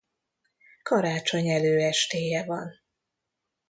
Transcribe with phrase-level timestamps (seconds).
[0.81, 2.79] Karácsony előestéje van.